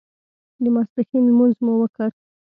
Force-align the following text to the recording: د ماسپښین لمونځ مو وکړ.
د 0.63 0.63
ماسپښین 0.75 1.23
لمونځ 1.27 1.55
مو 1.65 1.73
وکړ. 1.81 2.09